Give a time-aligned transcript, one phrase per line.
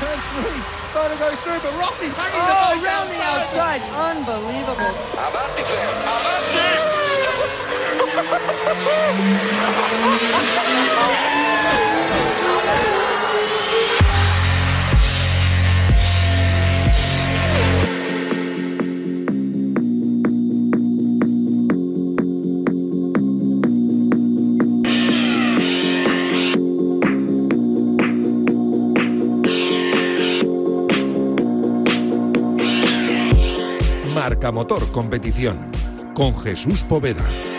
[0.00, 0.60] turn three.
[0.90, 3.82] Starting to go through, but Rossi's hanging Oh, the bike around the outside.
[3.94, 4.94] Unbelievable.
[34.24, 35.70] Marca Motor Competición
[36.14, 37.53] con Jesús Poveda.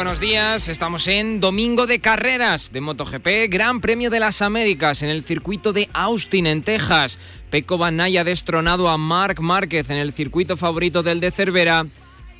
[0.00, 0.70] Buenos días.
[0.70, 5.74] Estamos en Domingo de Carreras de MotoGP, Gran Premio de las Américas en el circuito
[5.74, 7.18] de Austin, en Texas.
[7.50, 11.86] Peco Banay ha destronado a Marc Márquez en el circuito favorito del de Cervera,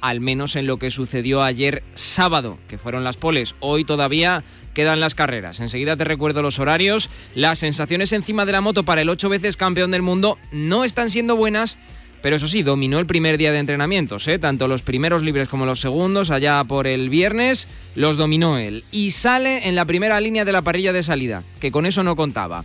[0.01, 3.55] al menos en lo que sucedió ayer sábado, que fueron las poles.
[3.61, 4.43] Hoy todavía
[4.73, 5.61] quedan las carreras.
[5.61, 7.11] Enseguida te recuerdo los horarios.
[7.35, 11.11] Las sensaciones encima de la moto para el ocho veces campeón del mundo no están
[11.11, 11.77] siendo buenas.
[12.23, 14.39] Pero eso sí, dominó el primer día de entrenamientos, ¿eh?
[14.39, 18.85] tanto los primeros libres como los segundos, allá por el viernes, los dominó él.
[18.93, 22.17] Y sale en la primera línea de la parrilla de salida, que con eso no
[22.17, 22.65] contaba.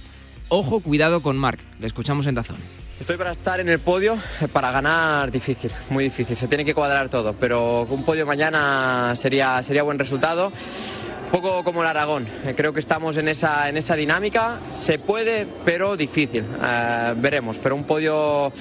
[0.49, 2.57] Ojo, cuidado con Marc, le escuchamos en Tazón.
[2.99, 4.17] Estoy para estar en el podio,
[4.53, 9.61] para ganar difícil, muy difícil, se tiene que cuadrar todo, pero un podio mañana sería,
[9.63, 10.51] sería buen resultado.
[11.31, 15.45] Poco como el Aragón, eh, creo que estamos en esa, en esa dinámica, se puede,
[15.65, 18.53] pero difícil, Eh, veremos, pero un podio,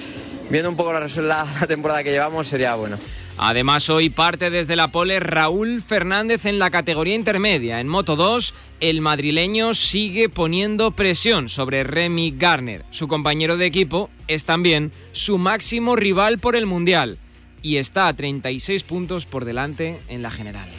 [0.49, 2.97] viendo un poco la, temporada que llevamos, sería bueno.
[3.37, 7.81] Además, hoy parte desde la pole Raúl Fernández en la categoría intermedia.
[7.81, 12.85] En Moto 2, el madrileño sigue poniendo presión sobre Remy Garner.
[12.91, 17.17] Su compañero de equipo es también su máximo rival por el Mundial
[17.61, 20.69] y está a 36 puntos por delante en la general.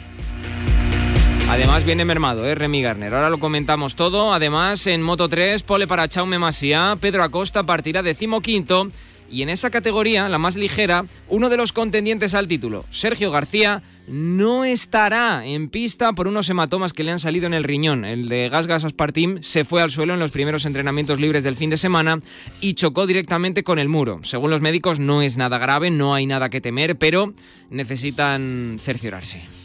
[1.49, 2.55] Además viene mermado, ¿eh?
[2.55, 3.13] Remy Garner.
[3.13, 4.33] Ahora lo comentamos todo.
[4.33, 8.89] Además, en Moto 3, pole para Chaume Masia, Pedro Acosta partirá decimoquinto.
[9.29, 13.81] Y en esa categoría, la más ligera, uno de los contendientes al título, Sergio García,
[14.07, 18.05] no estará en pista por unos hematomas que le han salido en el riñón.
[18.05, 21.57] El de Gas Gas Aspartim se fue al suelo en los primeros entrenamientos libres del
[21.57, 22.21] fin de semana
[22.61, 24.21] y chocó directamente con el muro.
[24.23, 27.33] Según los médicos, no es nada grave, no hay nada que temer, pero
[27.69, 29.56] necesitan cerciorarse.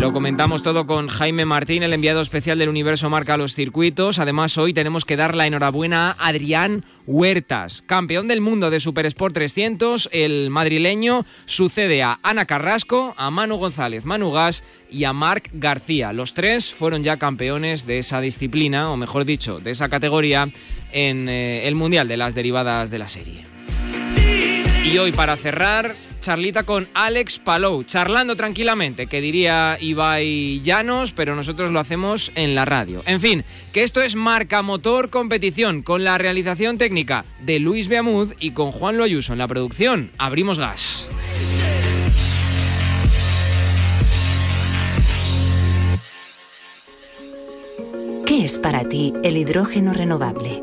[0.00, 4.18] Lo comentamos todo con Jaime Martín, el enviado especial del Universo Marca los Circuitos.
[4.18, 9.06] Además, hoy tenemos que dar la enhorabuena a Adrián Huertas, campeón del mundo de Super
[9.06, 10.10] Sport 300.
[10.12, 16.12] El madrileño sucede a Ana Carrasco, a Manu González, Manu Gas y a Marc García.
[16.12, 20.50] Los tres fueron ya campeones de esa disciplina, o mejor dicho, de esa categoría
[20.92, 23.46] en eh, el Mundial de las derivadas de la serie.
[24.84, 31.34] Y hoy para cerrar, charlita con Alex Palou, charlando tranquilamente, que diría Ibai Llanos, pero
[31.34, 33.02] nosotros lo hacemos en la radio.
[33.06, 38.32] En fin, que esto es Marca Motor Competición, con la realización técnica de Luis Beamud
[38.40, 40.10] y con Juan Loyuso en la producción.
[40.18, 41.06] Abrimos gas.
[48.26, 50.62] ¿Qué es para ti el hidrógeno renovable?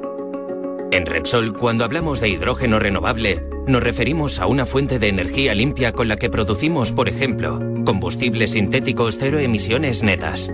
[0.94, 5.92] En Repsol, cuando hablamos de hidrógeno renovable, nos referimos a una fuente de energía limpia
[5.92, 10.52] con la que producimos, por ejemplo, combustibles sintéticos cero emisiones netas.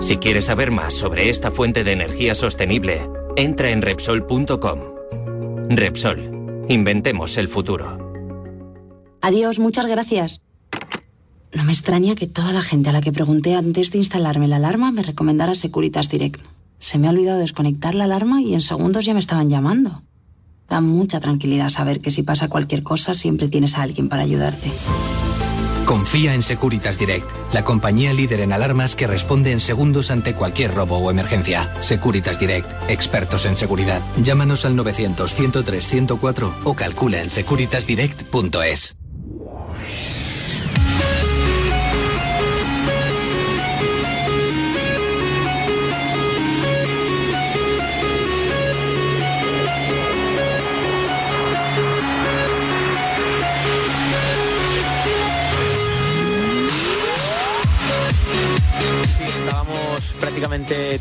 [0.00, 3.00] Si quieres saber más sobre esta fuente de energía sostenible,
[3.34, 4.78] entra en Repsol.com.
[5.68, 7.98] Repsol, inventemos el futuro.
[9.20, 10.42] Adiós, muchas gracias.
[11.52, 14.56] No me extraña que toda la gente a la que pregunté antes de instalarme la
[14.56, 16.40] alarma me recomendara Securitas Direct.
[16.80, 20.02] Se me ha olvidado desconectar la alarma y en segundos ya me estaban llamando.
[20.68, 24.70] Da mucha tranquilidad saber que si pasa cualquier cosa siempre tienes a alguien para ayudarte.
[25.84, 30.72] Confía en Securitas Direct, la compañía líder en alarmas que responde en segundos ante cualquier
[30.72, 31.74] robo o emergencia.
[31.80, 34.00] Securitas Direct, expertos en seguridad.
[34.22, 38.99] Llámanos al 900 103 104 o calcula en securitasdirect.es.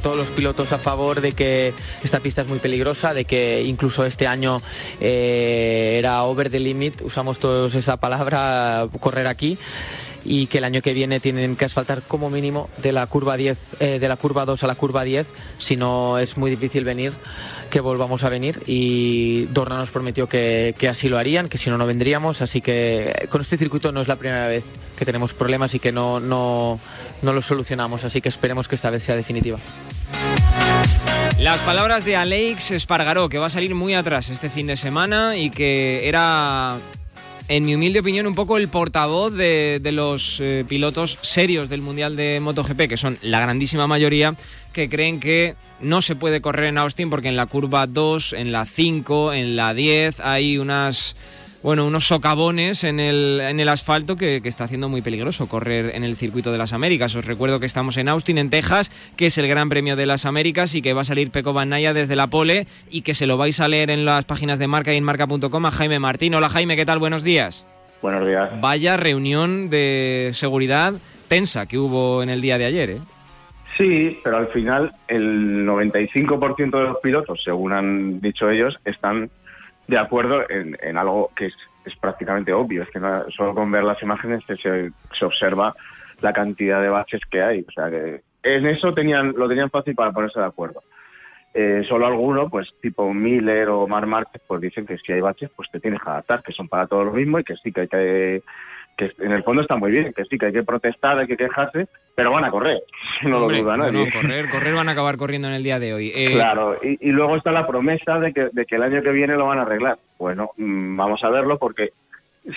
[0.01, 1.73] todos los pilotos a favor de que
[2.03, 4.61] esta pista es muy peligrosa, de que incluso este año
[4.99, 9.57] eh, era over the limit, usamos todos esa palabra, correr aquí.
[10.25, 13.79] y que el año que viene tienen que asfaltar como mínimo de la curva 10,
[13.79, 15.25] de la curva 2 a la curva 10,
[15.57, 17.13] si no es muy difícil venir
[17.69, 21.77] que volvamos a venir y Dorna nos prometió que, así lo harían, que si no,
[21.77, 22.41] no vendríamos.
[22.41, 24.63] Así que con este circuito no es la primera vez
[24.97, 26.79] que tenemos problemas y que no,
[27.21, 28.03] no los solucionamos.
[28.03, 29.59] Así que esperemos que esta vez sea definitiva.
[31.39, 35.37] Las palabras de Alex Espargaró, que va a salir muy atrás este fin de semana
[35.37, 36.77] y que era
[37.49, 42.15] en mi humilde opinión, un poco el portavoz de, los eh, pilotos serios del Mundial
[42.15, 44.35] de MotoGP, que son la grandísima mayoría,
[44.71, 48.51] que creen que no se puede correr en Austin porque en la curva 2, en
[48.51, 51.15] la 5, en la 10 hay unas
[51.61, 56.03] bueno, unos socavones en el, en el asfalto que, está haciendo muy peligroso correr en
[56.03, 57.15] el circuito de las Américas.
[57.15, 60.25] Os recuerdo que estamos en Austin, en Texas, que es el Gran Premio de las
[60.25, 63.37] Américas y que va a salir Peco Banaya desde la pole y que se lo
[63.37, 66.33] vais a leer en las páginas de marca y en marca.com a Jaime Martín.
[66.33, 66.99] Hola Jaime, ¿qué tal?
[66.99, 67.65] Buenos días.
[68.01, 68.49] Buenos días.
[68.61, 70.93] Vaya reunión de seguridad
[71.27, 72.99] tensa que hubo en el día de ayer, ¿eh?
[73.77, 79.29] Sí, pero al final el 95% de los pilotos, según han dicho ellos, están
[79.89, 81.55] de acuerdo en, algo que es,
[81.99, 82.99] prácticamente obvio, es que
[83.35, 85.75] solo con ver las imágenes se, se, observa
[86.21, 87.65] la cantidad de baches que hay.
[87.67, 90.83] O sea que en eso tenían, lo tenían fácil para ponerse de acuerdo.
[91.55, 95.49] Eh, solo algunos, pues tipo Miller o Mar Márquez, pues dicen que si hay baches,
[95.55, 97.81] pues te tienes que adaptar, que son para todo lo mismo y que sí que
[97.81, 98.43] hay que
[98.99, 101.37] que en el fondo está muy bien, que sí, que hay que protestar, hay que
[101.37, 102.83] quejarse, pero van a correr,
[103.23, 103.85] no lo duda ¿no?
[104.11, 106.11] correr, correr van a acabar corriendo en el día de hoy.
[106.19, 109.37] Eh, claro, y, luego está la promesa de que, de que el año que viene
[109.37, 109.97] lo van a arreglar.
[110.17, 111.91] Bueno, mm, vamos a verlo porque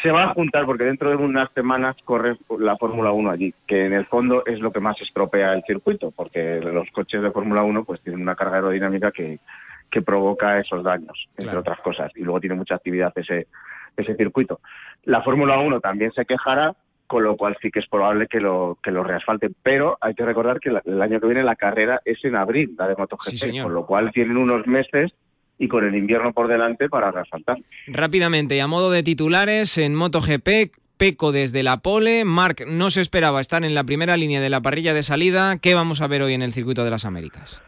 [0.03, 3.87] se va a juntar, porque dentro de unas semanas corre la Fórmula 1 allí, que
[3.87, 7.62] en el fondo es lo que más estropea el circuito, porque los coches de Fórmula
[7.62, 9.39] 1 pues tienen una carga aerodinámica que,
[9.91, 13.47] que provoca esos daños, entre otras cosas, y luego tiene mucha actividad ese
[13.97, 14.61] ese circuito.
[15.05, 16.75] La Fórmula 1 también se quejará,
[17.06, 19.55] con lo cual sí que es probable que lo, que lo reasfalten.
[19.62, 22.89] Pero hay que recordar que el año que viene la carrera es en abril, la
[22.89, 25.12] de MotoGP, con lo cual tienen unos meses
[25.59, 27.59] y con el invierno por delante para reasfaltar.
[27.87, 33.00] Rápidamente, y a modo de titulares, en MotoGP, Peco desde la pole, Mark no se
[33.00, 35.59] esperaba estar en la primera línea de la parrilla de salida.
[35.59, 37.61] ¿Qué vamos a ver hoy en el circuito de las Américas?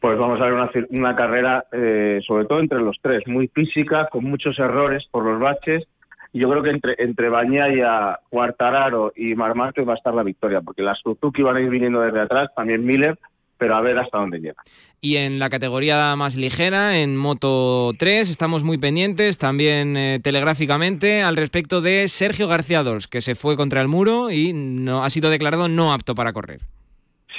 [0.00, 4.08] Pues vamos a ver una, una carrera, eh, sobre todo entre los tres, muy física,
[4.10, 5.84] con muchos errores por los baches.
[6.32, 10.62] Yo creo que entre, entre Bañaya, Cuartararo y Mar Márquez va a estar la victoria,
[10.62, 13.18] porque las Suzuki van a ir viniendo desde atrás, también Miller,
[13.58, 14.62] pero a ver hasta dónde llega.
[15.02, 21.22] Y en la categoría más ligera, en Moto 3, estamos muy pendientes también eh, telegráficamente
[21.22, 25.10] al respecto de Sergio García Dols, que se fue contra el muro y no ha
[25.10, 26.60] sido declarado no apto para correr.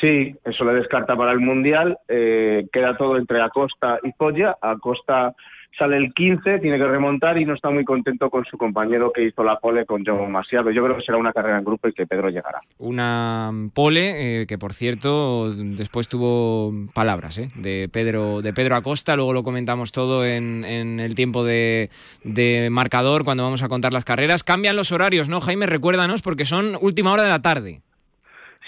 [0.02, 1.98] Sí, eso le descarta para el Mundial.
[2.08, 4.58] Eh, queda todo entre Acosta y Polla.
[4.60, 5.36] Acosta
[5.78, 9.24] sale el 15, tiene que remontar y no está muy contento con su compañero que
[9.24, 10.72] hizo la pole con John Masiado.
[10.72, 12.62] Yo creo que será una carrera en grupo y que Pedro llegará.
[12.78, 19.16] Una pole eh, que, por cierto, después tuvo palabras eh, de, Pedro, de Pedro Acosta.
[19.16, 20.64] Luego lo comentamos todo en,
[21.00, 21.90] el tiempo de,
[22.70, 24.44] marcador cuando vamos a contar las carreras.
[24.44, 25.66] Cambian los horarios, ¿no, Jaime?
[25.66, 27.82] Recuérdanos porque son última hora de la tarde.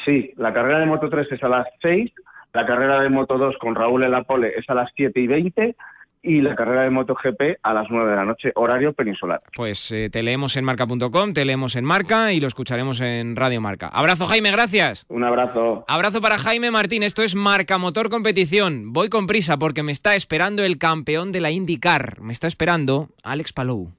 [0.06, 2.12] Sí, la carrera de Moto 3 es a las 6,
[2.54, 5.28] la carrera de Moto 2 con Raúl en la pole es a las 7 y
[5.28, 5.76] 20
[6.24, 9.42] y la carrera de MotoGP a las 9 de la noche, horario peninsular.
[9.56, 13.60] Pues eh, te leemos en marca.com, te leemos en Marca y lo escucharemos en Radio
[13.60, 13.90] Marca.
[13.90, 15.06] Abrazo Jaime, gracias.
[15.10, 15.84] Un abrazo.
[15.88, 18.94] Abrazo para Jaime Martín, esto es Marca Motor Competición.
[18.94, 23.10] Voy con prisa porque me está esperando el campeón de la IndyCar, me está esperando
[23.24, 23.92] Alex Palou.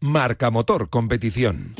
[0.00, 1.74] Marca Motor Competición.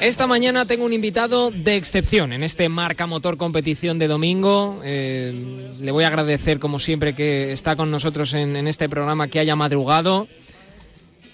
[0.00, 4.80] Esta mañana tengo un invitado de excepción en este Marca Motor Competición de domingo.
[4.82, 9.28] Eh, le voy a agradecer, como siempre, que está con nosotros en, en este programa,
[9.28, 10.26] que haya madrugado,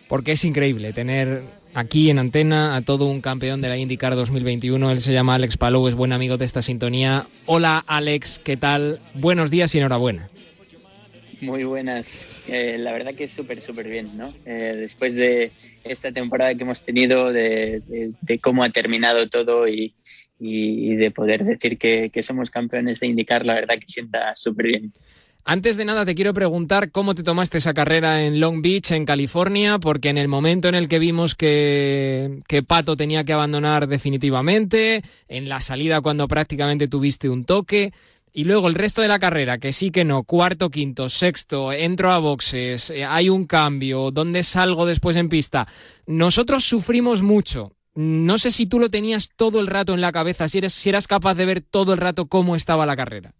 [0.08, 4.90] porque es increíble tener aquí en antena a todo un campeón de la IndyCar 2021.
[4.90, 7.26] Él se llama Alex Palou, es buen amigo de esta sintonía.
[7.44, 8.98] Hola Alex, ¿qué tal?
[9.14, 10.28] Buenos días y enhorabuena.
[11.42, 12.26] Muy buenas.
[12.48, 14.32] Eh, la verdad que es súper, súper bien, ¿no?
[14.46, 15.52] Eh, después de
[15.84, 17.82] esta temporada que hemos tenido, de,
[18.40, 19.94] cómo ha terminado todo y,
[20.38, 24.92] de poder decir que, que somos campeones de IndyCar, la verdad que sienta súper bien.
[25.48, 29.06] Antes de nada te quiero preguntar cómo te tomaste esa carrera en Long Beach, en
[29.06, 35.04] California, porque en el momento en el que vimos que, Pato tenía que abandonar definitivamente,
[35.28, 37.92] en la salida cuando prácticamente tuviste un toque,
[38.32, 42.10] y luego el resto de la carrera, que sí que no, cuarto, quinto, sexto, entro
[42.10, 45.68] a boxes, eh, hay un cambio, ¿dónde salgo después en pista?
[46.06, 47.70] Nosotros sufrimos mucho.
[47.94, 51.06] No sé si tú lo tenías todo el rato en la cabeza, si, si eras
[51.06, 53.32] capaz de ver todo el rato cómo estaba la carrera.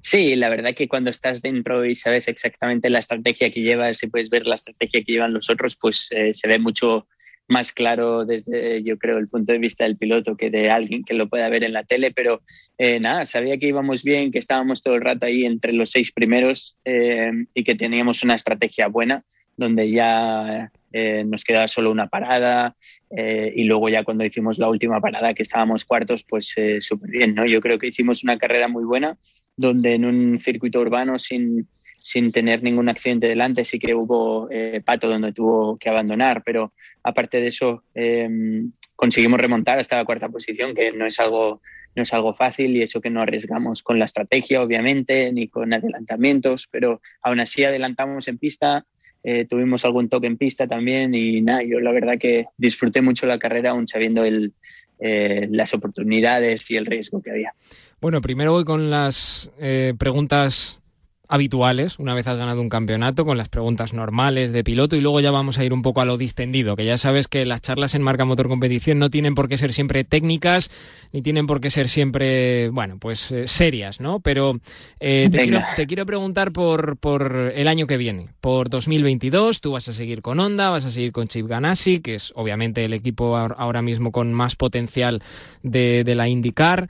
[0.00, 4.08] Sí, la verdad que cuando estás dentro y sabes exactamente la estrategia que llevas y
[4.08, 7.06] puedes ver la estrategia que llevan los otros, pues eh, se ve mucho,
[7.48, 11.14] más claro desde, yo creo, el punto de vista del piloto que de alguien que
[11.14, 12.42] lo pueda ver en la tele, pero
[12.78, 16.12] eh, nada, sabía que íbamos bien, que estábamos todo el rato ahí entre los seis
[16.12, 19.24] primeros eh, y que teníamos una estrategia buena,
[19.56, 22.76] donde ya eh, nos quedaba solo una parada
[23.08, 27.46] y luego ya cuando hicimos la última parada, que estábamos cuartos, pues súper bien, ¿no?
[27.46, 29.16] Yo creo que hicimos una carrera muy buena,
[29.56, 31.66] donde en un circuito urbano sin
[32.06, 33.64] sin tener ningún accidente delante.
[33.64, 36.72] Sí que hubo eh, Pato donde tuvo que abandonar, pero
[37.02, 41.60] aparte de eso em, conseguimos remontar hasta la cuarta posición, que no es algo
[41.96, 45.72] no es algo fácil y eso que no arriesgamos con la estrategia, obviamente, ni con
[45.72, 48.84] adelantamientos, pero aún así adelantamos en pista,
[49.24, 53.26] eh, tuvimos algún toque en pista también y nada, yo la verdad que disfruté mucho
[53.26, 54.52] la carrera aún sabiendo el,
[54.98, 57.54] eh, las oportunidades y el riesgo que había.
[58.00, 59.50] Bueno, primero voy con las
[59.98, 60.80] preguntas
[61.28, 65.20] habituales una vez has ganado un campeonato con las preguntas normales de piloto y luego
[65.20, 67.94] ya vamos a ir un poco a lo distendido, que ya sabes que las charlas
[67.94, 70.70] en marca motor competición no tienen por qué ser siempre técnicas
[71.12, 74.20] ni tienen por qué ser siempre, bueno, pues eh, serias, ¿no?
[74.20, 74.60] Pero
[75.00, 79.92] eh, te, quiero, preguntar por, por el año que viene, por 2022, tú vas a
[79.92, 83.82] seguir con Honda, vas a seguir con Chip Ganassi, que es obviamente el equipo ahora
[83.82, 85.22] mismo con más potencial
[85.62, 86.88] de, de la IndyCar.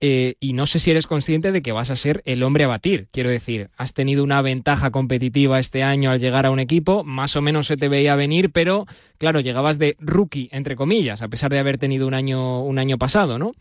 [0.00, 2.68] Eh, y no sé si eres consciente de que vas a ser el hombre a
[2.68, 3.08] batir.
[3.10, 7.34] Quiero decir, has tenido una ventaja competitiva este año al llegar a un equipo, más
[7.34, 8.86] o menos se te veía venir, pero
[9.18, 12.96] claro, llegabas de rookie, entre comillas, a pesar de haber tenido un año, un año
[12.96, 13.52] pasado, ¿no?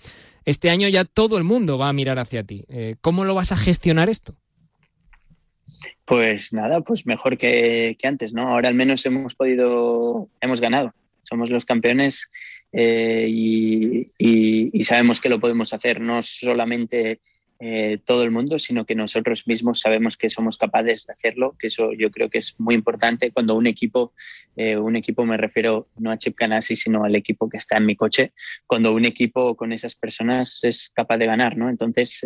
[0.46, 2.66] Este año ya todo el mundo va a mirar hacia ti.
[2.70, 4.36] Eh, ¿Cómo lo vas a gestionar esto?
[6.06, 8.48] Pues nada, pues mejor que, que antes, ¿no?
[8.48, 10.94] Ahora al menos hemos podido, hemos ganado.
[11.22, 12.30] Somos los campeones
[12.72, 17.20] eh, y, sabemos que lo podemos hacer, no solamente
[17.60, 21.68] eh, todo el mundo, sino que nosotros mismos sabemos que somos capaces de hacerlo, que
[21.68, 24.14] eso yo creo que es muy importante cuando un equipo,
[24.56, 27.86] eh, un equipo me refiero no a Chip Ganassi, sino al equipo que está en
[27.86, 28.32] mi coche,
[28.66, 31.70] cuando un equipo con esas personas es capaz de ganar, ¿no?
[31.70, 32.26] Entonces,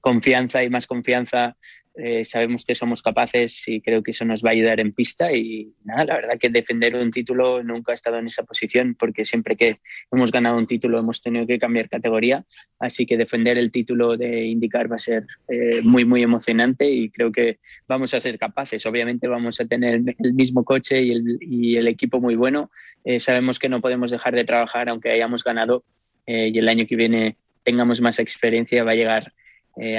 [0.00, 1.56] confianza y más confianza
[1.96, 5.32] eh, sabemos que somos capaces y creo que eso nos va a ayudar en pista.
[5.32, 9.24] Y nada, la verdad que defender un título nunca he estado en esa posición porque
[9.24, 9.78] siempre que
[10.10, 12.44] hemos ganado un título hemos tenido que cambiar categoría,
[12.80, 17.10] así que defender el título de indicar va a ser eh, muy muy emocionante y
[17.10, 21.38] creo que vamos a ser capaces, obviamente vamos a tener el mismo coche y el,
[21.40, 22.70] y el equipo muy bueno,
[23.04, 25.84] eh, sabemos que no podemos dejar de trabajar aunque hayamos ganado
[26.26, 29.34] y el año que viene tengamos más experiencia va a llegar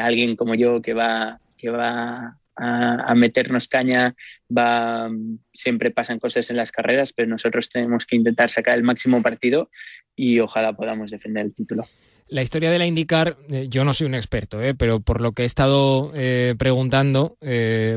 [0.02, 4.16] alguien como yo que va que va a, meternos caña,
[4.56, 5.10] va,
[5.52, 9.70] siempre pasan cosas en las carreras, pero nosotros tenemos que intentar sacar el máximo partido
[10.16, 11.84] y ojalá podamos defender el título.
[12.28, 15.34] La historia de la IndyCar, eh, yo no soy un experto, eh, pero por lo
[15.34, 17.38] que he estado eh, preguntando,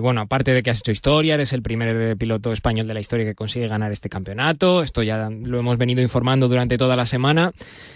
[0.03, 3.25] bueno, aparte de que has hecho historia, eres el primer piloto español de la historia
[3.25, 7.53] que consigue ganar este campeonato, esto ya lo hemos venido informando durante toda la semana,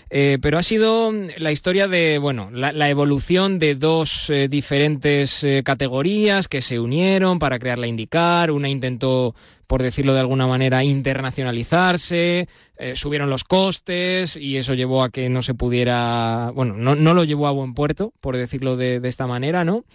[0.08, 6.80] pero ha sido la historia de, bueno, la evolución de dos diferentes categorías que se
[6.80, 9.34] unieron para crear la IndyCar, una intentó
[9.72, 15.30] por decirlo de alguna manera, internacionalizarse, eh, subieron los costes y eso llevó a que
[15.30, 19.26] no se pudiera, bueno, no, no lo llevó a buen puerto, por decirlo de, esta
[19.26, 19.86] manera, ¿no?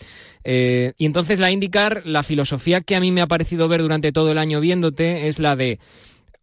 [0.43, 4.11] Eh, y entonces la indicar, la filosofía que a mí me ha parecido ver durante
[4.11, 5.77] todo el año viéndote es la de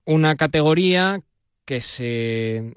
[0.05, 1.21] una categoría
[1.64, 2.73] que se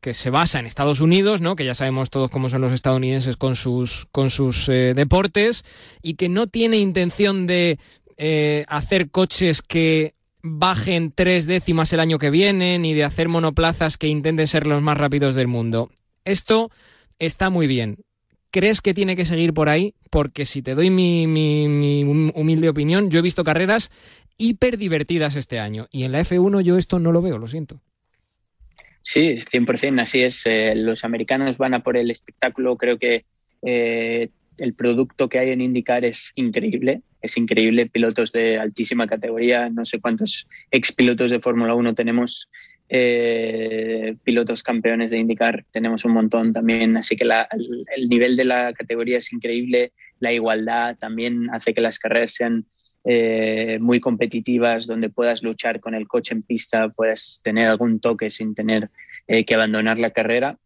[0.00, 1.56] que se basa en Estados Unidos, ¿no?
[1.56, 5.62] que ya sabemos todos cómo son los estadounidenses con sus, con sus eh, deportes,
[6.02, 7.78] y que no tiene intención de
[8.22, 10.12] eh, hacer coches que
[10.42, 14.82] bajen tres décimas el año que viene, ni de hacer monoplazas que intenten ser los
[14.82, 15.90] más rápidos del mundo.
[16.26, 16.70] Esto
[17.18, 17.96] está muy bien.
[18.50, 19.94] ¿Crees que tiene que seguir por ahí?
[20.10, 21.24] Porque si te doy mi,
[22.34, 23.90] humilde opinión, yo he visto carreras
[24.36, 27.80] hiper divertidas este año y en la F1 yo esto no lo veo, lo siento.
[29.00, 30.44] Sí, 100%, así es.
[30.44, 33.24] Eh, los americanos van a por el espectáculo, creo que
[33.62, 39.68] eh, el producto que hay en IndyCar es increíble, es increíble, pilotos de altísima categoría,
[39.68, 42.48] no sé cuántos ex pilotos de Fórmula 1 tenemos,
[42.88, 48.72] eh, pilotos campeones de IndyCar tenemos un montón también, así que el, nivel de la
[48.72, 52.66] categoría es increíble, la igualdad también hace que las carreras sean
[53.04, 58.28] eh, muy competitivas, donde puedas luchar con el coche en pista, puedas tener algún toque
[58.28, 58.90] sin tener
[59.26, 60.58] eh, que abandonar la carrera.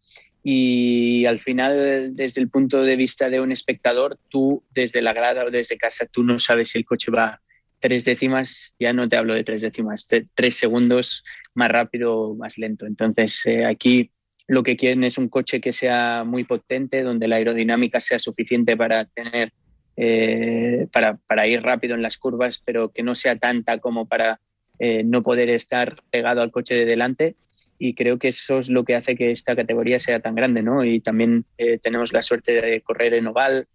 [0.46, 5.46] Y al final, desde el punto de vista de un espectador, tú desde la grada
[5.46, 7.40] o desde casa, tú no sabes si el coche va
[7.80, 11.24] tres décimas, ya no te hablo de tres décimas, tres segundos
[11.54, 12.84] más rápido o más lento.
[12.84, 14.10] Entonces, eh, aquí
[14.46, 18.76] lo que quieren es un coche que sea muy potente, donde la aerodinámica sea suficiente
[18.76, 19.50] para tener,
[19.96, 24.40] eh, para, ir rápido en las curvas, pero que no sea tanta como para
[24.78, 27.34] eh, no poder estar pegado al coche de delante.
[27.84, 30.84] Y creo que eso es lo que hace que esta categoría sea tan grande, ¿no?
[30.84, 33.66] Y también eh, tenemos la suerte de correr en oval,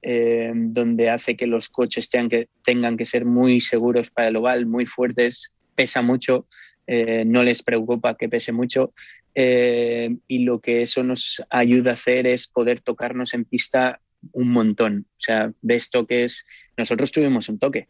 [0.00, 5.52] donde hace que los coches tengan que, ser muy seguros para el oval, muy fuertes,
[5.74, 6.46] pesa mucho,
[6.86, 8.92] no les preocupa que pese mucho
[9.40, 14.00] eh, y lo que eso nos ayuda a hacer es poder tocarnos en pista
[14.32, 15.06] un montón.
[15.12, 16.44] O sea, ves toques,
[16.76, 17.86] nosotros tuvimos un toque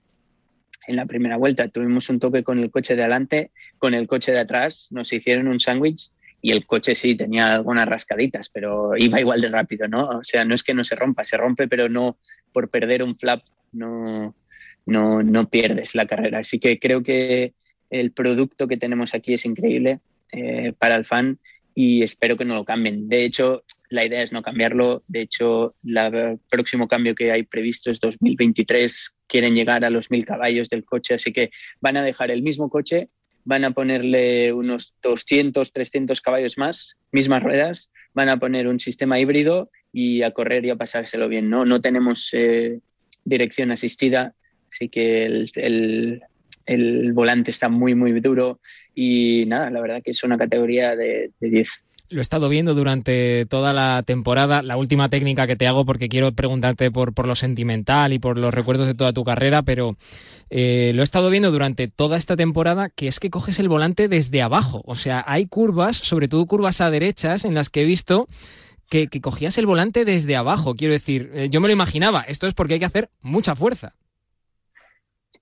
[0.89, 4.33] en la primera vuelta, tuvimos un toque con el coche de adelante, con el coche
[4.33, 9.21] de atrás, nos hicieron un sándwich y el coche sí tenía algunas rascaditas, pero iba
[9.21, 10.09] igual de rápido, ¿no?
[10.09, 12.19] O sea, no es que no se rompa, se rompe, pero no
[12.53, 13.43] por perder un flap
[13.73, 14.35] no,
[14.87, 16.39] no, no pierdes la carrera.
[16.39, 17.53] Así que creo que
[17.91, 20.01] el producto que tenemos aquí es increíble.
[20.31, 21.39] Eh, para el fan
[21.75, 23.09] y espero que no lo cambien.
[23.09, 25.03] De hecho, la idea es no cambiarlo.
[25.09, 29.15] De hecho, el próximo cambio que hay previsto es 2023.
[29.27, 32.71] Quieren llegar a los mil caballos del coche, así que van a dejar el mismo
[32.71, 33.09] coche,
[33.45, 39.19] van a ponerle unos 200, 300 caballos más, mismas ruedas, van a poner un sistema
[39.19, 41.49] híbrido y a correr y a pasárselo bien.
[41.49, 42.81] No, no tenemos eh,
[43.25, 44.35] dirección asistida,
[44.69, 46.23] así que el,
[46.69, 48.61] el volante está muy, muy duro
[48.95, 51.69] y nada, la verdad que es una categoría de, 10.
[52.11, 54.63] Lo he estado viendo durante toda la temporada.
[54.63, 58.39] La última técnica que te hago, porque quiero preguntarte por, por lo sentimental y por
[58.39, 59.97] los recuerdos de toda tu carrera, pero
[60.49, 64.09] eh, lo he estado viendo durante toda esta temporada, que es que coges el volante
[64.09, 64.83] desde abajo.
[64.87, 68.27] O sea, hay curvas, sobre todo curvas a derechas, en las que he visto
[68.89, 70.75] que, que cogías el volante desde abajo.
[70.75, 72.23] Quiero decir, eh, yo me lo imaginaba.
[72.23, 73.95] Esto es porque hay que hacer mucha fuerza.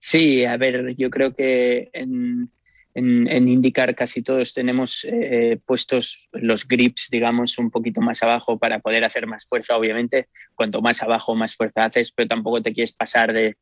[0.01, 2.51] Sí, a ver, yo creo que en,
[2.97, 8.79] en, indicar casi todos tenemos eh, puestos los grips, digamos, un poquito más abajo para
[8.79, 10.29] poder hacer más fuerza, obviamente.
[10.55, 13.57] Cuanto más abajo, más fuerza haces, pero tampoco te quieres pasar de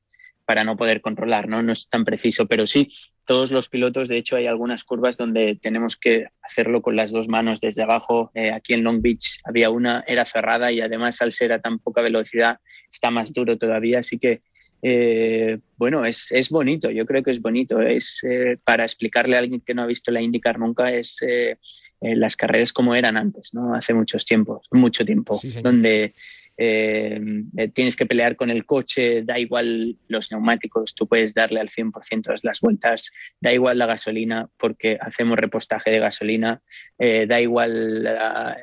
[0.44, 1.62] para no poder controlar, ¿no?
[1.62, 2.92] No es tan preciso, pero sí,
[3.24, 7.28] todos los pilotos, de hecho, hay algunas curvas donde tenemos que hacerlo con las dos
[7.28, 8.30] manos desde abajo.
[8.34, 11.78] Eh, aquí en Long Beach había una, era cerrada y además al ser a tan
[11.78, 12.58] poca velocidad
[12.92, 14.42] está más duro todavía, así que
[14.86, 17.80] eh, bueno, es, es, bonito, yo creo que es bonito.
[17.80, 21.56] Es eh, para explicarle a alguien que no ha visto la IndyCar nunca, es eh,
[22.00, 23.74] las carreras como eran antes, ¿no?
[23.74, 26.12] Hace muchos tiempos, mucho tiempo, donde
[26.56, 32.40] tienes que pelear con el coche, da igual los neumáticos, tú puedes darle al 100%
[32.44, 36.62] las vueltas, da igual la gasolina porque hacemos repostaje de gasolina,
[36.98, 38.06] da igual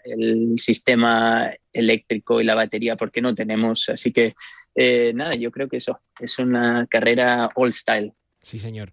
[0.05, 4.35] el sistema eléctrico y la batería porque no tenemos, así que
[4.75, 8.13] eh, nada, yo creo que eso es una carrera all style.
[8.41, 8.91] Sí, señor.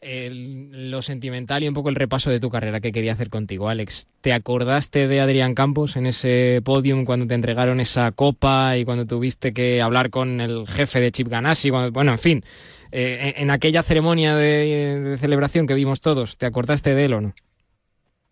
[0.00, 4.08] lo sentimental y un poco el repaso de tu carrera que quería hacer contigo, Alex.
[4.20, 9.06] ¿Te acordaste de Adrián Campos en ese podium cuando te entregaron esa copa y cuando
[9.06, 11.70] tuviste que hablar con el jefe de Chip Ganassi?
[11.70, 12.44] bueno, en fin,
[12.90, 17.34] eh, en, aquella ceremonia de, celebración que vimos todos, ¿te acordaste de él o no?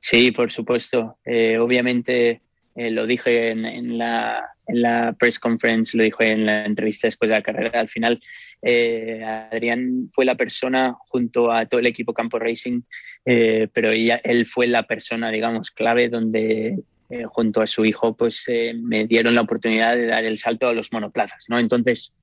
[0.01, 1.19] Sí, por supuesto.
[1.25, 2.43] Eh, obviamente
[2.75, 7.37] lo dije en, la, en la press conference, lo dijo en la entrevista después de
[7.37, 7.81] la carrera.
[7.81, 8.21] Al final,
[8.63, 12.83] eh, Adrián fue la persona junto a todo el equipo Campo Racing,
[13.25, 16.79] eh, pero él fue la persona, digamos, clave donde
[17.11, 18.47] eh, junto a su hijo, pues
[18.83, 21.59] me dieron la oportunidad de dar el salto a los monoplazas, ¿no?
[21.59, 22.15] Entonces,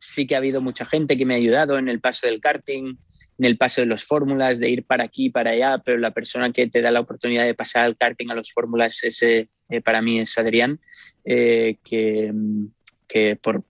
[0.00, 2.96] sí que ha habido mucha gente que me ha ayudado en el paso del karting,
[3.38, 6.52] en el paso de los fórmulas, de ir para aquí, para allá, pero la persona
[6.52, 10.00] que te da la oportunidad de pasar al karting a los fórmulas, ese eh, para
[10.00, 10.80] mí es Adrián,
[11.24, 12.32] eh, que,
[13.42, 13.64] por,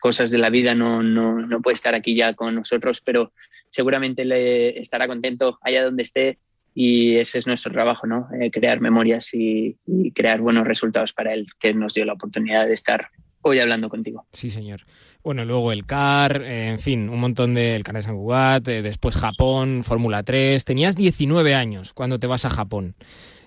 [0.00, 3.32] cosas de la vida no, no, no, puede estar aquí ya con nosotros, pero
[3.68, 6.38] seguramente le estará contento allá donde esté
[6.74, 8.28] y ese es nuestro trabajo, ¿no?
[8.40, 12.66] Eh, crear memorias y, y, crear buenos resultados para él, que nos dio la oportunidad
[12.66, 13.10] de estar
[13.42, 14.26] hoy hablando contigo.
[14.32, 14.82] Sí, señor.
[15.22, 18.82] Bueno, luego el CAR, eh, en fin, un montón de el CAR de San eh,
[18.82, 20.64] después Japón, Fórmula 3.
[20.64, 22.94] Tenías 19 años cuando te vas a Japón.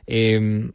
[0.07, 0.71] Em,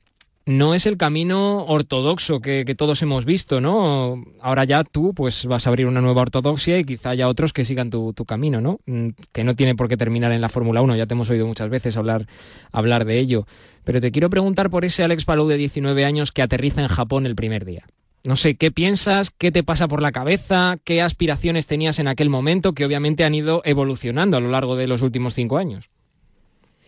[0.46, 4.24] no es el camino ortodoxo que, todos hemos visto, ¿no?
[4.40, 7.64] Ahora ya tú pues vas a abrir una nueva ortodoxia y quizá haya otros que
[7.64, 8.80] sigan tu, camino, ¿no?
[8.86, 11.46] Mm, que no tiene por qué terminar en la Fórmula 1, ya te hemos oído
[11.46, 12.26] muchas veces hablar,
[12.72, 13.46] hablar de ello.
[13.84, 17.26] Pero te quiero preguntar por ese Alex Palou de 19 años que aterriza en Japón
[17.26, 17.86] el primer día.
[18.22, 19.30] No sé, ¿qué piensas?
[19.30, 20.76] ¿Qué te pasa por la cabeza?
[20.84, 24.86] ¿Qué aspiraciones tenías en aquel momento que obviamente han ido evolucionando a lo largo de
[24.86, 25.88] los últimos cinco años?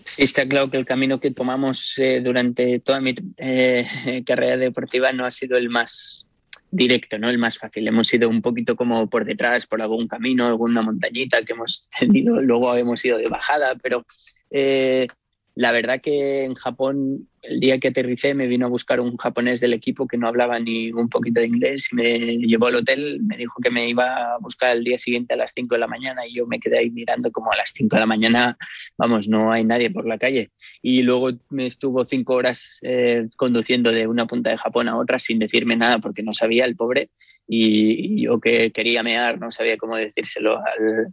[0.04, 5.12] Sí, está claro que el camino que tomamos eh, durante toda mi eh, carrera deportiva
[5.12, 6.26] no ha sido el más
[6.70, 7.30] directo, ¿no?
[7.30, 7.86] El más fácil.
[7.86, 12.42] Hemos ido un poquito como por detrás, por algún camino, alguna montañita que hemos tenido,
[12.42, 14.04] luego hemos ido de bajada, pero
[14.50, 15.06] eh,
[15.54, 19.60] la verdad que en Japón, el día que aterricé, me vino a buscar un japonés
[19.60, 23.36] del equipo que no hablaba ni un poquito de inglés me llevó al hotel, me
[23.36, 26.26] dijo que me iba a buscar el día siguiente a las 5 de la mañana
[26.26, 28.56] y yo me quedé ahí mirando como a las 5 de la mañana,
[28.96, 30.52] vamos, no hay nadie por la calle.
[30.80, 35.18] Y luego me estuvo cinco horas eh, conduciendo de una punta de Japón a otra
[35.18, 37.10] sin decirme nada porque no sabía el pobre
[37.46, 41.12] y, y yo que quería mear no sabía cómo decírselo al,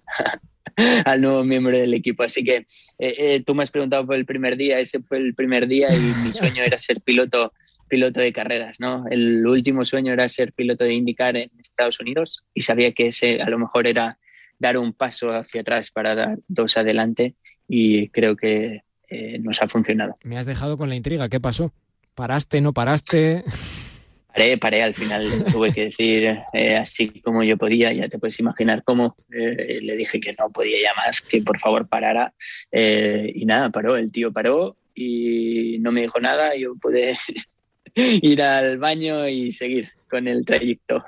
[1.05, 2.23] al nuevo miembro del equipo.
[2.23, 2.65] Así que eh,
[2.97, 5.99] eh, tú me has preguntado por el primer día, ese fue el primer día y
[6.25, 7.53] mi sueño era ser piloto
[7.89, 9.05] piloto de carreras, ¿no?
[9.09, 13.41] El último sueño era ser piloto de IndyCar en Estados Unidos y sabía que ese
[13.41, 14.19] a lo mejor era
[14.59, 17.35] dar un paso hacia atrás para dar dos adelante
[17.67, 20.17] y creo que eh, nos ha funcionado.
[20.23, 21.73] Me has dejado con la intriga, ¿qué pasó?
[22.13, 23.43] ¿Paraste, no paraste?
[24.31, 28.39] paré, paré, al final tuve que decir eh, así como yo podía, ya te puedes
[28.39, 32.33] imaginar cómo, eh, le dije que no podía ya más, que por favor parara
[32.71, 37.17] eh, y nada, paró, el tío paró y no me dijo nada, yo pude
[37.95, 41.03] ir al baño y seguir con el trayecto.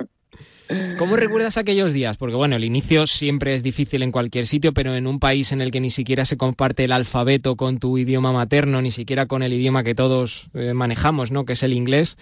[0.98, 2.16] ¿Cómo recuerdas aquellos días?
[2.16, 5.60] Porque bueno, el inicio siempre es difícil en cualquier sitio, pero en un país en
[5.60, 9.44] el que ni siquiera se comparte el alfabeto con tu idioma materno, ni siquiera con
[9.44, 11.44] el idioma que todos manejamos, ¿no?
[11.44, 12.16] Que es el inglés.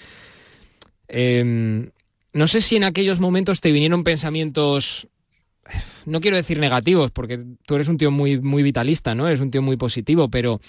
[1.10, 1.90] Em,
[2.34, 5.08] no sé si en aquellos momentos te vinieron pensamientos,
[6.06, 9.28] no quiero decir negativos, porque tú eres un tío muy, muy vitalista, ¿no?
[9.28, 10.62] Eres un tío muy positivo, pero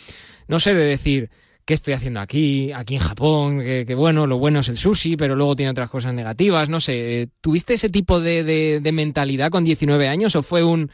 [0.48, 1.30] no sé de decir,
[1.64, 3.60] ¿qué estoy haciendo aquí, aquí en Japón?
[3.60, 7.28] Que, bueno, lo bueno es el sushi, pero luego tiene otras cosas negativas, no sé.
[7.40, 10.90] ¿Tuviste ese tipo de, mentalidad con 19 años o fue un,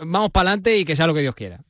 [0.00, 1.60] vamos para adelante y que sea lo que Dios quiera?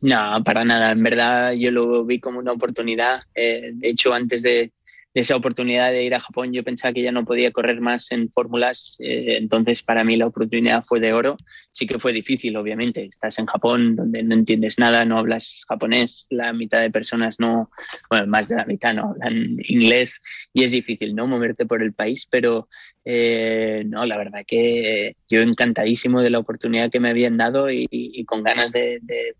[0.00, 0.92] No, para nada.
[0.92, 3.22] En verdad yo lo vi como una oportunidad.
[3.34, 4.72] Eh, de hecho, antes de,
[5.14, 8.30] esa oportunidad de ir a Japón, yo pensaba que ya no podía correr más en
[8.30, 11.36] fórmulas, eh, entonces para mí la oportunidad fue de oro.
[11.70, 13.04] Sí que fue difícil, obviamente.
[13.04, 17.70] Estás en Japón donde no entiendes nada, no hablas japonés, la mitad de personas no,
[18.10, 20.20] bueno, más de la mitad no hablan inglés
[20.52, 21.26] y es difícil, ¿no?
[21.26, 22.68] Moverte por el país, pero
[23.04, 28.24] eh, no, la verdad que yo encantadísimo de la oportunidad que me habían dado y,
[28.26, 29.34] con ganas de, de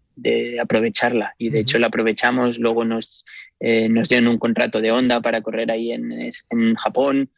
[0.60, 1.34] aprovecharla.
[1.38, 3.24] Y de hecho la aprovechamos, luego nos
[3.60, 7.30] eh, nos dieron un contrato de onda para correr ahí en, en Japón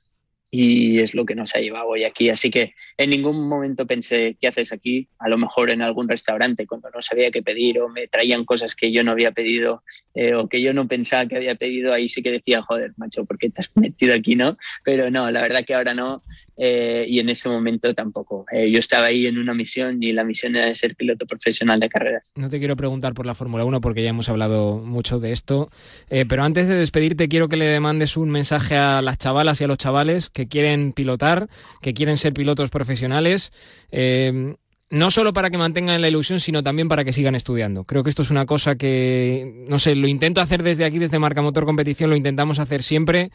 [0.50, 2.28] y es lo que nos ha llevado hoy aquí.
[2.28, 5.08] Así que en ningún momento pensé, ¿qué haces aquí?
[5.18, 8.74] A lo mejor en algún restaurante cuando no sabía qué pedir o me traían cosas
[8.74, 9.82] que yo no había pedido
[10.14, 13.24] eh, o que yo no pensaba que había pedido, ahí sí que decía, joder, macho,
[13.24, 14.56] ¿por qué te has metido aquí, no?
[14.84, 16.22] Pero no, la verdad que ahora no
[16.56, 18.44] eh, y en ese momento tampoco.
[18.52, 21.80] Eh, yo estaba ahí en una misión y la misión era de ser piloto profesional
[21.80, 22.32] de carreras.
[22.34, 25.70] No te quiero preguntar por la Fórmula 1 porque ya hemos hablado mucho de esto,
[26.08, 29.68] pero antes de despedirte quiero que le mandes un mensaje a las chavalas y a
[29.68, 31.48] los chavales que quieren pilotar,
[31.80, 33.52] que quieren ser pilotos profesionales.
[34.90, 37.84] No solo para que mantengan la ilusión, sino también para que sigan estudiando.
[37.84, 41.20] Creo que esto es una cosa que, no sé, lo intento hacer desde aquí, desde
[41.20, 43.30] Marca Motor Competición, lo intentamos hacer siempre.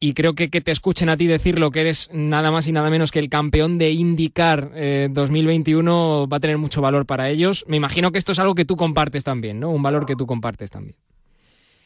[0.00, 2.72] Y creo que que te escuchen a ti decir lo que eres nada más y
[2.72, 4.72] nada menos que el campeón de IndyCar
[5.10, 7.64] 2021 eh, va a tener mucho valor para ellos.
[7.68, 9.70] Me imagino que esto es algo que tú compartes también, ¿no?
[9.70, 10.96] Un valor que tú compartes también.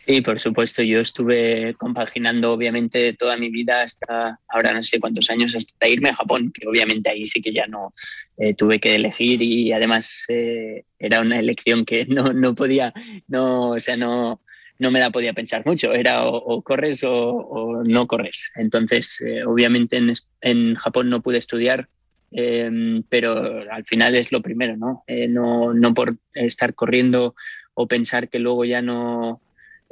[0.05, 0.83] Sí, por supuesto.
[0.83, 6.09] Yo estuve compaginando, obviamente, toda mi vida hasta ahora no sé cuántos años, hasta irme
[6.09, 7.95] a Japón, que obviamente ahí sí que ya no
[8.37, 12.93] eh, tuve que elegir y además eh, era una elección que no, no podía,
[13.29, 14.41] no, o sea, no,
[14.81, 15.93] no me la podía pensar mucho.
[15.93, 18.51] Era o, corres o, no corres.
[18.57, 21.89] Entonces, eh, obviamente en, en, Japón no pude estudiar,
[22.33, 25.05] em, pero al final es lo primero, ¿no?
[25.29, 27.37] no, no por estar corriendo
[27.75, 29.41] o pensar que luego ya no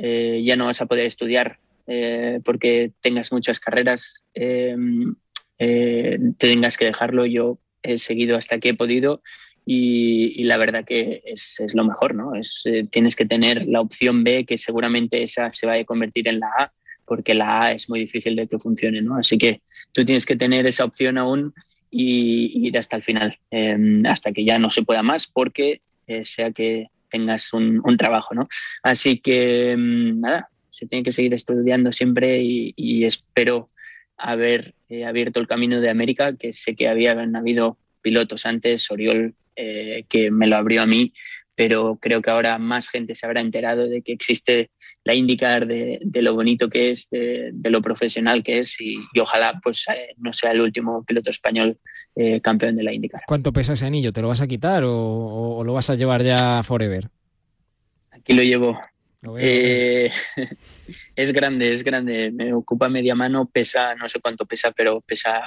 [0.03, 5.15] eh, ya no vas a poder estudiar eh, porque tengas muchas carreras, em,
[5.59, 7.27] eh, tengas que dejarlo.
[7.27, 9.23] Yo he seguido hasta que he podido
[9.67, 12.35] y, la verdad que es, lo mejor, ¿no?
[12.35, 16.41] Es, tienes que tener la opción B, que seguramente esa se va a convertir en
[16.41, 16.73] la A,
[17.05, 19.17] porque la A es muy difícil de que funcione, ¿no?
[19.17, 19.61] Así que
[19.93, 21.53] tú tienes que tener esa opción aún
[21.91, 25.83] y, ir hasta el final, em, hasta que ya no se pueda más, porque
[26.25, 28.49] sea que tengas un, trabajo, ¿no?
[28.83, 33.71] Así que mm, nada, se tiene que seguir estudiando siempre y, espero
[34.17, 39.35] haber eh, abierto el camino de América, que sé que habían habido pilotos antes, Oriol,
[39.57, 41.13] eh, que me lo abrió a mí,
[41.61, 44.71] pero creo que ahora más gente se habrá enterado de que existe
[45.05, 49.85] la IndyCar, de, lo bonito que es, de, lo profesional que es y, ojalá pues
[49.95, 51.77] eh, no sea el último piloto español
[52.17, 53.21] eh, campeón de la IndyCar.
[53.27, 54.11] ¿Cuánto pesa ese anillo?
[54.11, 57.11] ¿Te lo vas a quitar o, lo vas a llevar ya forever?
[58.11, 58.81] aquí lo llevo.
[59.39, 60.11] Eh,
[61.15, 62.33] es grande, es grande.
[62.33, 65.43] Me ocupa media mano, pesa, no sé cuánto pesa, pero pesa,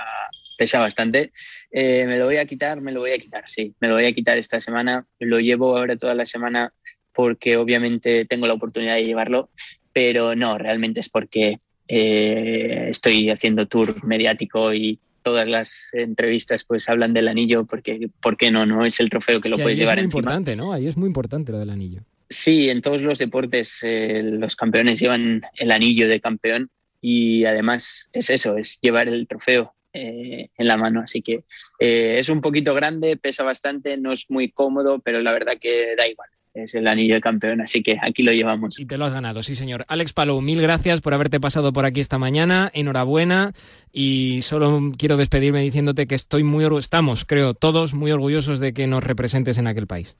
[0.57, 1.31] pesa bastante.
[1.71, 3.73] Eh, me lo voy a quitar, me lo voy a quitar, sí.
[3.79, 5.05] Me lo voy a quitar esta semana.
[5.19, 6.73] Lo llevo ahora toda la semana
[7.13, 9.49] porque obviamente tengo la oportunidad de llevarlo,
[9.91, 16.89] pero no, realmente es porque eh, estoy haciendo tour mediático y todas las entrevistas pues
[16.89, 18.65] hablan del anillo porque ¿por qué no?
[18.65, 20.73] No es el trofeo que, lo puedes llevar es muy importante, ¿no?
[20.73, 22.01] Ahí es muy importante lo del anillo.
[22.29, 28.09] Sí, en todos los deportes eh, los campeones llevan el anillo de campeón y además
[28.11, 31.01] es eso, es llevar el trofeo eh, en la mano.
[31.01, 31.43] Así que
[31.79, 35.95] eh, es un poquito grande, pesa bastante, no es muy cómodo, pero la verdad que
[35.95, 38.79] da igual es el anillo de campeón, así que aquí lo llevamos.
[38.79, 39.85] Y te lo has ganado, sí señor.
[39.87, 43.53] Alex Palou, mil gracias por haberte pasado por aquí esta mañana, enhorabuena
[43.91, 48.87] y solo quiero despedirme diciéndote que estoy muy estamos, creo, todos muy orgullosos de que
[48.87, 50.15] nos representes en aquel país.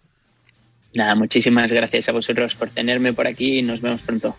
[0.94, 4.36] Nada, muchísimas gracias a vosotros por tenerme por aquí y nos vemos pronto.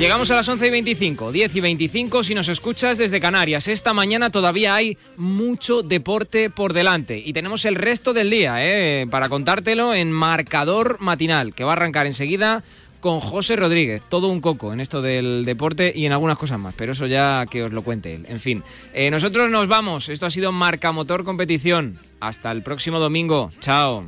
[0.00, 3.68] Llegamos a las 11 y 25, 10 y 25 si nos escuchas desde Canarias.
[3.68, 9.06] Esta mañana todavía hay mucho deporte por delante y tenemos el resto del día ¿eh?
[9.10, 12.64] para contártelo en marcador matinal que va a arrancar enseguida
[13.00, 14.00] con José Rodríguez.
[14.08, 17.44] Todo un coco en esto del deporte y en algunas cosas más, pero eso ya
[17.50, 18.24] que os lo cuente él.
[18.30, 20.08] En fin, eh, nosotros nos vamos.
[20.08, 21.98] Esto ha sido Marca Motor Competición.
[22.20, 23.50] Hasta el próximo domingo.
[23.60, 24.06] Chao.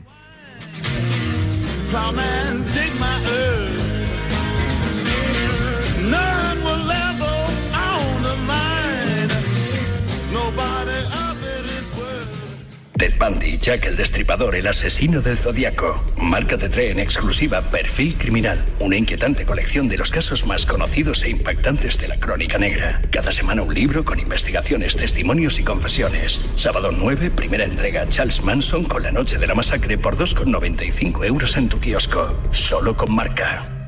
[13.03, 16.01] Ted Bundy, Jack el Destripador, el asesino del Zodíaco.
[16.17, 18.65] Marca de tren exclusiva Perfil Criminal.
[18.79, 23.03] Una inquietante colección de los casos más conocidos e impactantes de la crónica negra.
[23.11, 26.41] Cada semana un libro con investigaciones, testimonios y confesiones.
[26.55, 31.57] Sábado 9, primera entrega Charles Manson con la noche de la masacre por 2,95 euros
[31.57, 32.33] en tu kiosco.
[32.53, 33.82] Solo con marca.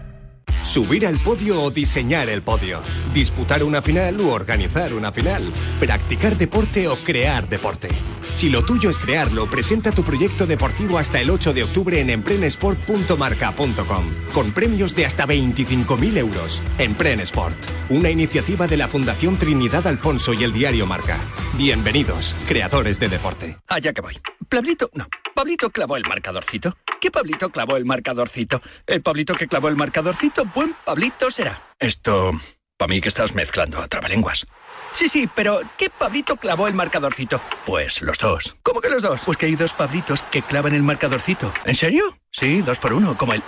[0.65, 2.81] Subir al podio o diseñar el podio.
[3.13, 5.53] Disputar una final u organizar una final.
[5.79, 7.89] Practicar deporte o crear deporte.
[8.33, 12.11] Si lo tuyo es crearlo, presenta tu proyecto deportivo hasta el 8 de octubre en
[12.11, 16.63] emprenesport.marca.com, con premios de hasta 25.000 euros.
[16.79, 17.59] Emprenesport,
[17.91, 21.21] una iniciativa de la Fundación Trinidad Alfonso y el diario Marca.
[21.57, 23.59] Bienvenidos, creadores de deporte.
[23.69, 24.19] Allá que voy.
[24.49, 25.07] Pablito, no.
[25.35, 26.77] Pablito clavó el marcadorcito.
[27.01, 28.63] ¿Qué Pablito clavó el marcadorcito?
[28.87, 31.61] El Pablito que clavó el marcadorcito, buen Pablito será.
[31.79, 32.33] Esto,
[32.77, 34.47] para mí que estás mezclando a trabalenguas.
[34.93, 37.41] Sí, sí, pero ¿qué Pablito clavó el marcadorcito?
[37.67, 38.55] Pues los dos.
[38.63, 39.23] ¿Cómo que los dos?
[39.25, 41.53] Pues que hay dos Pablitos que clavan el marcadorcito.
[41.65, 42.17] ¿En serio?
[42.31, 43.43] Sí, dos por uno, como el...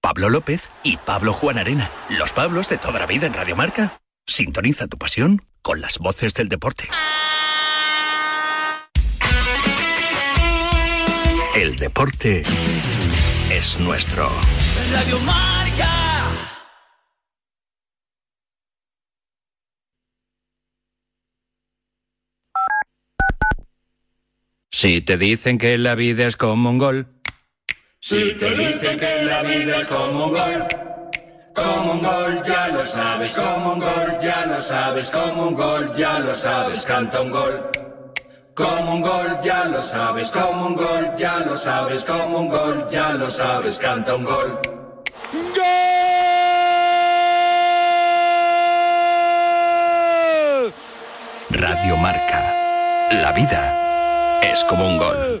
[0.00, 1.90] Pablo López y Pablo Juan Arena.
[2.08, 4.00] Los Pablos de toda la vida en Radio Marca.
[4.26, 6.88] Sintoniza tu pasión con las voces del deporte.
[11.58, 12.44] El deporte
[13.50, 14.30] es nuestro.
[14.92, 15.90] Radio Marca.
[24.70, 27.08] Si te dicen que la vida es como un gol.
[27.98, 30.64] Si te dicen que la vida es como un gol.
[31.56, 35.92] Como un gol, ya lo sabes, como un gol, ya lo sabes, como un gol,
[35.96, 37.87] ya lo sabes, canta un gol.
[38.58, 42.88] Como un gol, ya lo sabes, como un gol, ya lo sabes, como un gol,
[42.90, 44.58] ya lo sabes, canta un gol.
[51.50, 52.52] Radio Marca.
[53.12, 55.40] La vida es como un gol.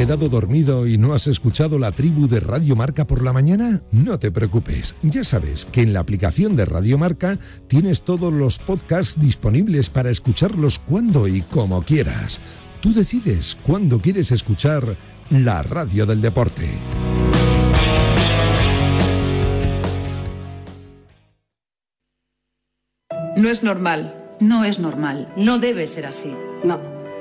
[0.00, 3.82] Quedado dormido y no has escuchado la tribu de Radio Marca por la mañana?
[3.92, 7.36] No te preocupes, ya sabes que en la aplicación de Radio Marca
[7.66, 12.40] tienes todos los podcasts disponibles para escucharlos cuando y como quieras.
[12.80, 14.96] Tú decides cuándo quieres escuchar
[15.28, 16.70] la radio del deporte.
[23.36, 24.14] No es normal.
[24.40, 25.30] No es normal.
[25.36, 26.34] No debe ser así.
[26.64, 26.80] No.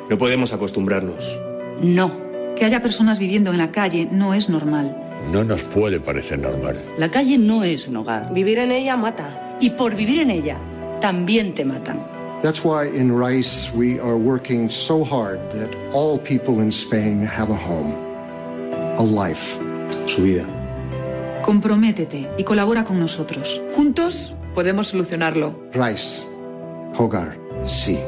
[0.09, 1.37] No podemos acostumbrarnos.
[1.81, 2.28] No.
[2.59, 4.93] Que haya personas viviendo en la calle no es normal.
[5.31, 6.77] No nos puede parecer normal.
[6.97, 8.33] La calle no es un hogar.
[8.33, 9.55] Vivir en ella mata.
[9.61, 10.57] Y por vivir en ella,
[10.99, 12.05] también te matan.
[12.41, 17.49] That's why in Rice we are working so hard that all people in Spain have
[17.49, 17.95] a home,
[18.97, 19.57] a life.
[20.05, 20.45] Su vida.
[21.43, 23.61] Comprométete y colabora con nosotros.
[23.73, 25.57] Juntos podemos solucionarlo.
[25.73, 26.27] Rice,
[26.97, 27.99] Hogar, sí.